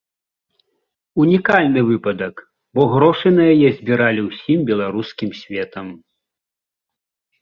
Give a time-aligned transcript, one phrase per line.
[1.25, 2.35] Унікальны выпадак,
[2.79, 5.87] бо грошы на яе збіралі ўсім беларускім светам.